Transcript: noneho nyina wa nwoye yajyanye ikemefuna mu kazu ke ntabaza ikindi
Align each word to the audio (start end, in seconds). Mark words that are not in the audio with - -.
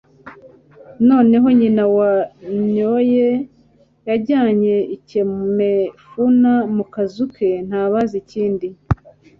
noneho 1.07 1.47
nyina 1.59 1.83
wa 1.95 2.11
nwoye 2.67 3.27
yajyanye 4.07 4.75
ikemefuna 4.95 6.53
mu 6.75 6.83
kazu 6.93 7.25
ke 7.35 7.49
ntabaza 7.67 8.15
ikindi 8.23 8.67